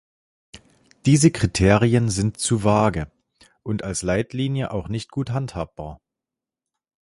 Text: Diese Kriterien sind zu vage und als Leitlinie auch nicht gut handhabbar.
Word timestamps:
Diese 1.05 1.29
Kriterien 1.29 2.09
sind 2.09 2.39
zu 2.39 2.63
vage 2.63 3.11
und 3.61 3.83
als 3.83 4.01
Leitlinie 4.01 4.71
auch 4.71 4.87
nicht 4.87 5.11
gut 5.11 5.29
handhabbar. 5.29 6.01